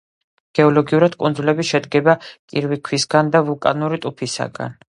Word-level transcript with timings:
გეოლოგიურად 0.59 1.15
კუნძულები 1.23 1.67
შედგება 1.73 2.17
კირქვისაგან 2.31 3.33
და 3.37 3.43
ვულკანური 3.51 4.05
ტუფისაგან. 4.07 4.79